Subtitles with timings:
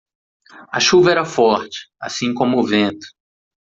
[0.69, 3.05] A chuva era forte, assim como o vento.